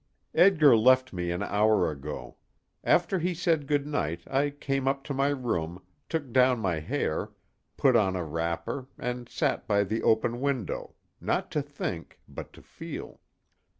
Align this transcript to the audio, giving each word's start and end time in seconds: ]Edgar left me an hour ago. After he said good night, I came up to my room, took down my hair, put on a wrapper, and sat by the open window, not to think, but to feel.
]Edgar 0.33 0.75
left 0.75 1.13
me 1.13 1.29
an 1.29 1.43
hour 1.43 1.91
ago. 1.91 2.35
After 2.83 3.19
he 3.19 3.35
said 3.35 3.67
good 3.67 3.85
night, 3.85 4.21
I 4.27 4.49
came 4.49 4.87
up 4.87 5.03
to 5.03 5.13
my 5.13 5.27
room, 5.27 5.79
took 6.09 6.33
down 6.33 6.59
my 6.59 6.79
hair, 6.79 7.33
put 7.77 7.95
on 7.95 8.15
a 8.15 8.23
wrapper, 8.25 8.87
and 8.97 9.29
sat 9.29 9.67
by 9.67 9.83
the 9.83 10.01
open 10.01 10.39
window, 10.41 10.95
not 11.19 11.51
to 11.51 11.61
think, 11.61 12.19
but 12.27 12.51
to 12.53 12.63
feel. 12.63 13.19